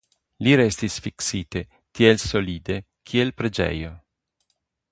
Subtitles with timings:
[0.45, 1.61] Li restis fiksite
[1.99, 2.79] tiel solide
[3.11, 3.93] kiel preĝejo.